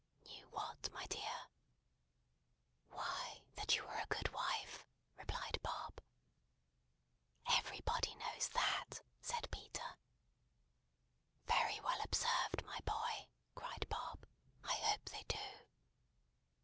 [0.25, 1.43] "Knew what, my dear?"
[2.89, 4.83] "Why, that you were a good wife,"
[5.15, 6.01] replied Bob.
[7.45, 9.99] "Everybody knows that!" said Peter.
[11.45, 14.25] "Very well observed, my boy!" cried Bob.
[14.63, 15.67] "I hope they do.